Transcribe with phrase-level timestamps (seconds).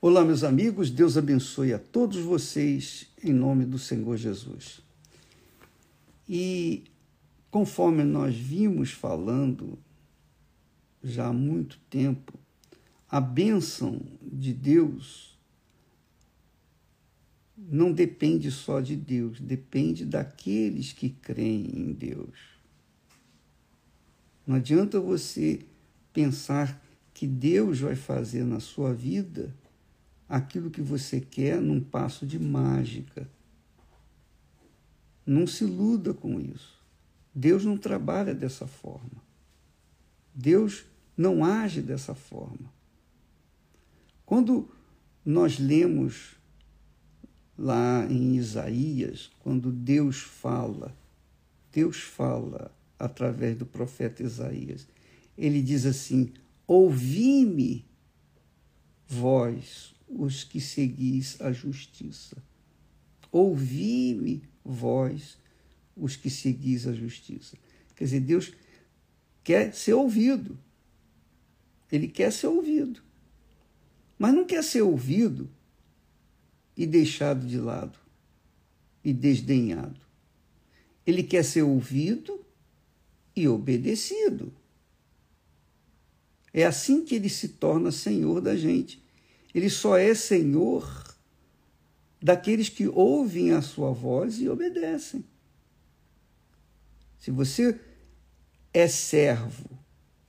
[0.00, 4.80] Olá, meus amigos, Deus abençoe a todos vocês em nome do Senhor Jesus.
[6.28, 6.84] E
[7.50, 9.76] conforme nós vimos falando
[11.02, 12.38] já há muito tempo,
[13.10, 15.36] a bênção de Deus
[17.56, 22.38] não depende só de Deus, depende daqueles que creem em Deus.
[24.46, 25.58] Não adianta você
[26.12, 26.80] pensar
[27.12, 29.52] que Deus vai fazer na sua vida
[30.28, 33.28] aquilo que você quer num passo de mágica.
[35.24, 36.78] Não se iluda com isso.
[37.34, 39.22] Deus não trabalha dessa forma.
[40.34, 40.84] Deus
[41.16, 42.72] não age dessa forma.
[44.24, 44.68] Quando
[45.24, 46.36] nós lemos
[47.56, 50.96] lá em Isaías, quando Deus fala,
[51.72, 54.86] Deus fala através do profeta Isaías,
[55.36, 56.32] ele diz assim:
[56.66, 57.84] Ouvi-me,
[59.06, 62.36] vós, os que seguis a justiça.
[63.30, 65.38] Ouvi-me, vós,
[65.96, 67.56] os que seguis a justiça.
[67.94, 68.52] Quer dizer, Deus
[69.44, 70.58] quer ser ouvido.
[71.90, 73.02] Ele quer ser ouvido.
[74.18, 75.50] Mas não quer ser ouvido
[76.76, 77.98] e deixado de lado
[79.04, 80.00] e desdenhado.
[81.06, 82.44] Ele quer ser ouvido
[83.34, 84.52] e obedecido.
[86.52, 89.02] É assim que ele se torna senhor da gente.
[89.54, 91.16] Ele só é senhor
[92.20, 95.24] daqueles que ouvem a sua voz e obedecem.
[97.18, 97.78] Se você
[98.72, 99.68] é servo,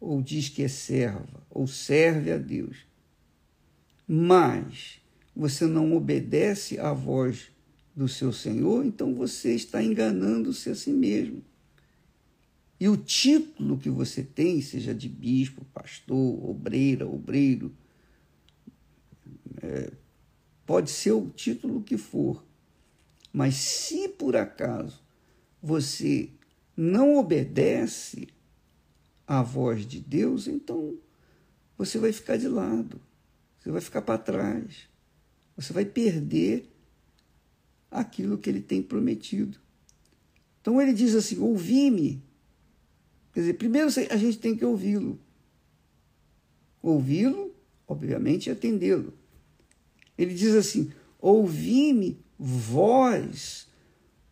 [0.00, 2.78] ou diz que é serva, ou serve a Deus,
[4.06, 5.00] mas
[5.34, 7.50] você não obedece à voz
[7.96, 11.42] do seu Senhor, então você está enganando-se a si mesmo.
[12.78, 17.72] E o título que você tem, seja de bispo, pastor, obreira, obreiro,
[19.64, 19.90] é,
[20.66, 22.44] pode ser o título que for,
[23.32, 25.02] mas se por acaso
[25.62, 26.28] você
[26.76, 28.28] não obedece
[29.26, 30.98] à voz de Deus, então
[31.78, 33.00] você vai ficar de lado,
[33.58, 34.88] você vai ficar para trás,
[35.56, 36.70] você vai perder
[37.90, 39.58] aquilo que ele tem prometido.
[40.60, 42.22] Então ele diz assim: ouvi-me.
[43.32, 45.18] Quer dizer, primeiro a gente tem que ouvi-lo.
[46.82, 47.54] Ouvi-lo,
[47.86, 49.12] obviamente, e atendê-lo.
[50.16, 53.68] Ele diz assim: ouvi-me, vós,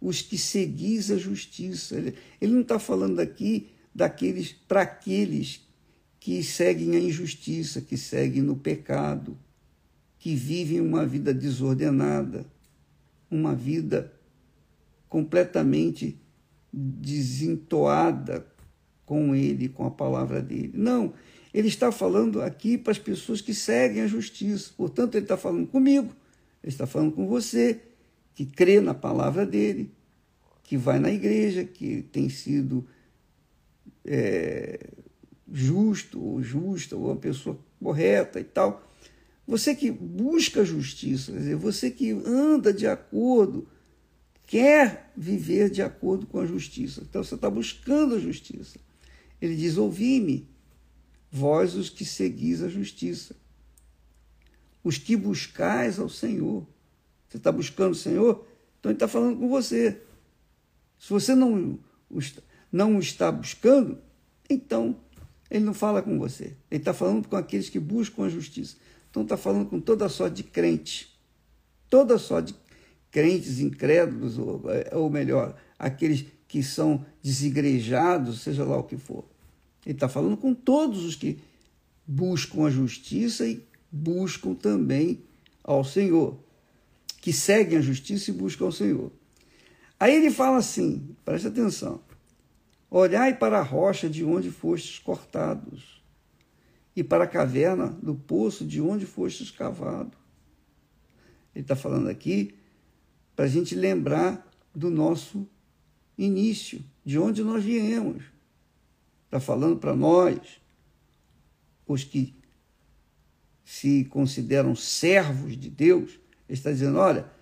[0.00, 1.96] os que seguis a justiça.
[2.40, 5.66] Ele, não está falando aqui daqueles para aqueles
[6.18, 9.36] que seguem a injustiça, que seguem no pecado,
[10.18, 12.46] que vivem uma vida desordenada,
[13.30, 14.12] uma vida
[15.08, 16.16] completamente
[16.72, 18.46] desentoada
[19.04, 20.72] com ele, com a palavra dele.
[20.74, 21.12] Não,
[21.52, 24.72] ele está falando aqui para as pessoas que seguem a justiça.
[24.76, 26.14] Portanto, ele está falando comigo,
[26.62, 27.80] ele está falando com você,
[28.34, 29.90] que crê na palavra dele,
[30.62, 32.86] que vai na igreja, que tem sido
[34.04, 34.88] é,
[35.52, 38.88] justo ou justa, ou uma pessoa correta e tal.
[39.46, 43.68] Você que busca justiça, dizer, você que anda de acordo,
[44.46, 47.02] quer viver de acordo com a justiça.
[47.02, 48.78] Então você está buscando a justiça.
[49.40, 50.48] Ele diz: Ouvi-me,
[51.32, 53.34] vós os que seguis a justiça,
[54.84, 56.66] os que buscais ao Senhor.
[57.26, 58.46] Você está buscando o Senhor?
[58.78, 60.02] Então ele está falando com você.
[60.98, 61.78] Se você não,
[62.70, 63.98] não está buscando,
[64.48, 64.94] então
[65.50, 66.54] ele não fala com você.
[66.70, 68.76] Ele está falando com aqueles que buscam a justiça.
[69.10, 71.18] Então está falando com toda sorte de crente.
[71.88, 72.58] Toda sorte de
[73.10, 79.24] crentes incrédulos, ou, ou melhor, aqueles que são desigrejados, seja lá o que for.
[79.84, 81.38] Ele está falando com todos os que
[82.06, 85.22] buscam a justiça e buscam também
[85.62, 86.38] ao Senhor,
[87.20, 89.12] que seguem a justiça e buscam ao Senhor.
[89.98, 92.00] Aí ele fala assim, presta atenção:
[92.90, 96.02] olhai para a rocha de onde fostes cortados,
[96.94, 100.16] e para a caverna do poço de onde fostes cavado.
[101.54, 102.54] Ele está falando aqui
[103.34, 105.46] para a gente lembrar do nosso
[106.16, 108.31] início, de onde nós viemos
[109.32, 110.60] está falando para nós,
[111.86, 112.36] os que
[113.64, 117.32] se consideram servos de Deus, ele está dizendo: olha,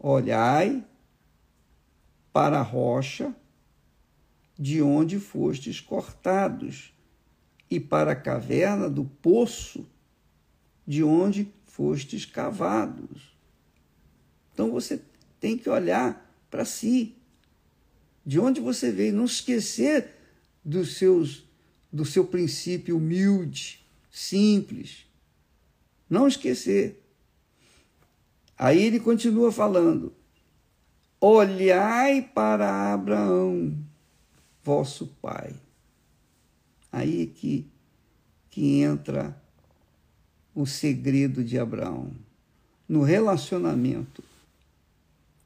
[0.00, 0.82] olhai
[2.32, 3.36] para a rocha
[4.58, 6.94] de onde fostes cortados,
[7.70, 9.86] e para a caverna do poço
[10.86, 13.36] de onde fostes cavados.
[14.52, 15.02] Então você
[15.40, 17.16] tem que olhar para si,
[18.24, 20.13] de onde você veio, não esquecer
[20.64, 21.44] dos seus,
[21.92, 25.06] do seu princípio humilde, simples.
[26.08, 27.02] Não esquecer.
[28.56, 30.12] Aí ele continua falando:
[31.20, 33.76] Olhai para Abraão,
[34.62, 35.54] vosso pai.
[36.92, 37.66] Aí é que,
[38.50, 39.36] que entra
[40.54, 42.12] o segredo de Abraão.
[42.88, 44.22] No relacionamento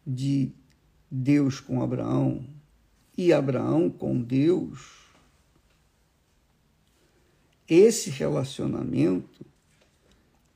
[0.07, 0.51] de
[1.11, 2.45] Deus com Abraão
[3.17, 5.08] e Abraão com Deus,
[7.69, 9.45] esse relacionamento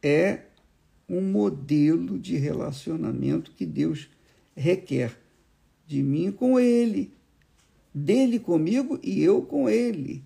[0.02, 0.40] é
[1.08, 4.08] um modelo de relacionamento que Deus
[4.56, 5.18] requer
[5.86, 7.12] de mim com Ele,
[7.94, 10.22] dele comigo e eu com Ele.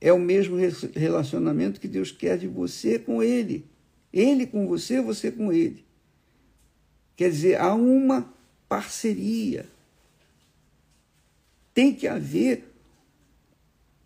[0.00, 0.56] É o mesmo
[0.94, 3.66] relacionamento que Deus quer de você com Ele.
[4.12, 5.84] Ele com você, você com Ele.
[7.16, 8.32] Quer dizer, há uma
[8.68, 9.66] parceria.
[11.72, 12.73] Tem que haver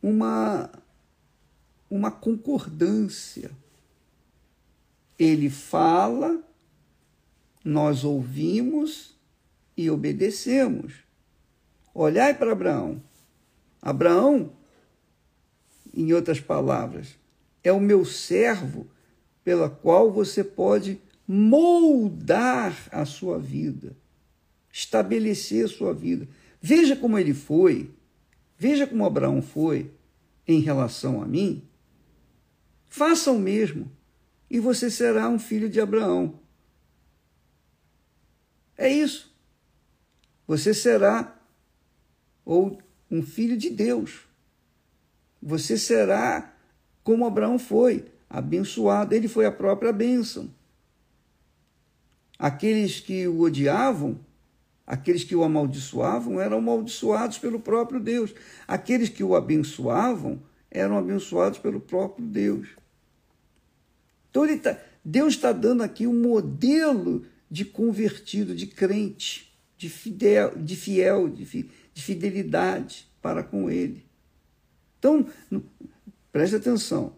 [0.02, 0.70] uma,
[1.90, 3.50] uma concordância.
[5.18, 6.42] Ele fala,
[7.64, 9.16] nós ouvimos
[9.76, 10.94] e obedecemos.
[11.94, 13.02] Olhai para Abraão.
[13.80, 14.52] Abraão,
[15.94, 17.18] em outras palavras,
[17.62, 18.86] é o meu servo
[19.42, 23.96] pela qual você pode moldar a sua vida,
[24.72, 26.28] estabelecer a sua vida.
[26.60, 27.90] Veja como ele foi,
[28.58, 29.90] veja como Abraão foi
[30.46, 31.62] em relação a mim.
[32.88, 33.90] Faça o mesmo
[34.50, 36.40] e você será um filho de Abraão.
[38.76, 39.32] É isso.
[40.46, 41.38] Você será
[42.44, 44.26] ou um filho de Deus.
[45.42, 46.54] Você será
[47.04, 49.14] como Abraão foi, abençoado.
[49.14, 50.52] Ele foi a própria bênção.
[52.38, 54.18] Aqueles que o odiavam,
[54.88, 58.34] aqueles que o amaldiçoavam, eram amaldiçoados pelo próprio Deus.
[58.66, 62.68] Aqueles que o abençoavam eram abençoados pelo próprio Deus.
[64.30, 70.74] Então tá, Deus está dando aqui um modelo de convertido, de crente, de, fidel, de
[70.74, 74.06] fiel, de, fi, de fidelidade para com Ele.
[74.98, 75.26] Então,
[76.32, 77.12] preste atenção,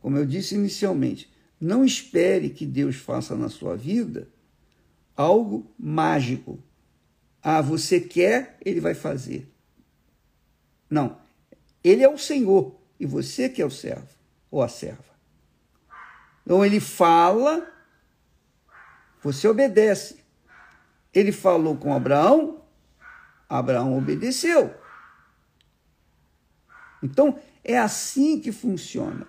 [0.00, 1.30] como eu disse inicialmente,
[1.60, 4.26] não espere que Deus faça na sua vida
[5.14, 6.58] algo mágico.
[7.42, 9.50] Ah, você quer, ele vai fazer.
[10.88, 11.18] Não.
[11.82, 14.08] Ele é o Senhor e você que é o servo
[14.50, 15.10] ou a serva.
[16.44, 17.66] Então ele fala,
[19.22, 20.20] você obedece.
[21.14, 22.62] Ele falou com Abraão,
[23.48, 24.74] Abraão obedeceu.
[27.02, 29.26] Então é assim que funciona.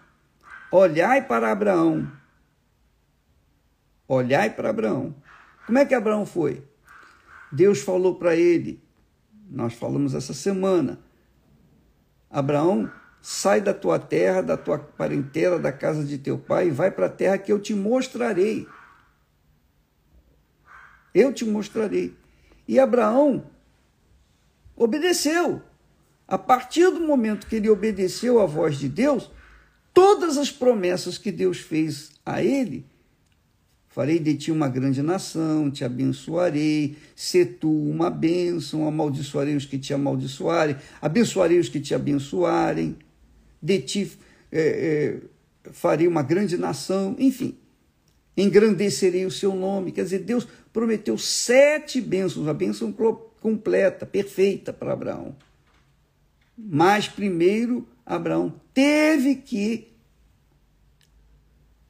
[0.72, 2.12] Olhai para Abraão.
[4.08, 5.16] Olhai para Abraão.
[5.66, 6.68] Como é que Abraão foi?
[7.52, 8.82] Deus falou para ele,
[9.50, 11.00] nós falamos essa semana,
[12.30, 12.90] Abraão
[13.22, 17.06] Sai da tua terra, da tua parentela, da casa de teu pai e vai para
[17.06, 18.68] a terra que eu te mostrarei.
[21.14, 22.16] Eu te mostrarei.
[22.68, 23.46] E Abraão
[24.76, 25.62] obedeceu.
[26.28, 29.30] A partir do momento que ele obedeceu à voz de Deus,
[29.94, 32.88] todas as promessas que Deus fez a ele,
[33.92, 39.78] farei de ti uma grande nação, te abençoarei, se tu uma bênção, amaldiçoarei os que
[39.78, 42.96] te amaldiçoarem, abençoarei os que te abençoarem
[43.62, 44.12] de ti
[44.52, 47.58] é, é, farei uma grande nação, enfim,
[48.36, 49.92] engrandecerei o seu nome.
[49.92, 52.92] Quer dizer, Deus prometeu sete bênçãos, a bênção
[53.40, 55.36] completa, perfeita para Abraão.
[56.58, 59.88] Mas primeiro, Abraão teve que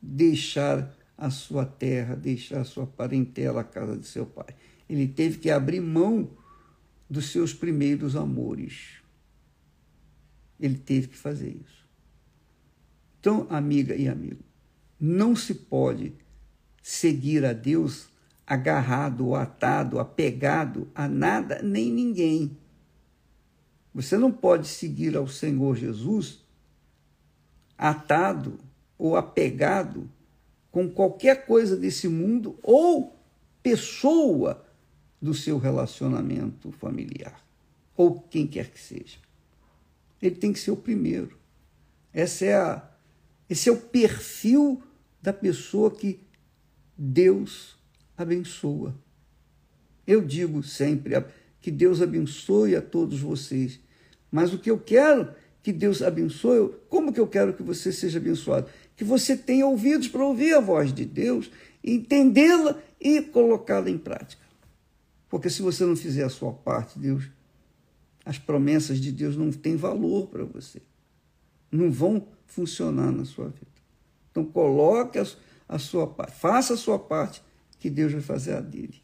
[0.02, 0.92] deixar
[1.22, 4.56] a sua terra, deixar a sua parentela, a casa de seu pai.
[4.90, 6.32] Ele teve que abrir mão
[7.08, 8.96] dos seus primeiros amores.
[10.60, 11.88] Ele teve que fazer isso.
[13.20, 14.44] Então, amiga e amigo,
[15.00, 16.16] não se pode
[16.82, 18.10] seguir a Deus
[18.48, 22.58] agarrado atado, apegado a nada nem ninguém.
[23.94, 26.44] Você não pode seguir ao Senhor Jesus
[27.78, 28.58] atado
[28.98, 30.10] ou apegado
[30.72, 33.16] com qualquer coisa desse mundo ou
[33.62, 34.66] pessoa
[35.22, 37.46] do seu relacionamento familiar,
[37.96, 39.18] ou quem quer que seja
[40.22, 41.36] ele tem que ser o primeiro.
[42.14, 42.90] Essa é a,
[43.50, 44.82] esse é o perfil
[45.22, 46.20] da pessoa que
[46.98, 47.76] Deus
[48.16, 48.96] abençoa.
[50.06, 51.24] Eu digo sempre
[51.60, 53.80] que Deus abençoe a todos vocês,
[54.32, 58.18] mas o que eu quero que Deus abençoe, como que eu quero que você seja
[58.18, 58.68] abençoado?
[59.02, 61.50] Que você tenha ouvidos para ouvir a voz de Deus,
[61.84, 64.44] entendê-la e colocá-la em prática.
[65.28, 67.28] Porque se você não fizer a sua parte, Deus
[68.24, 70.84] as promessas de Deus não têm valor para você.
[71.72, 73.66] Não vão funcionar na sua vida.
[74.30, 75.26] Então coloque a,
[75.68, 77.42] a sua parte, faça a sua parte,
[77.80, 79.02] que Deus vai fazer a dele.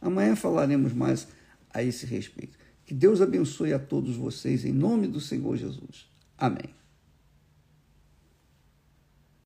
[0.00, 1.26] Amanhã falaremos mais
[1.74, 2.56] a esse respeito.
[2.86, 6.08] Que Deus abençoe a todos vocês em nome do Senhor Jesus.
[6.38, 6.79] Amém.